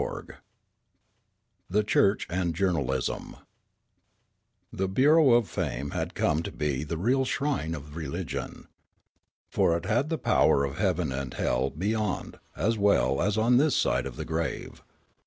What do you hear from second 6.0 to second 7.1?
come to be the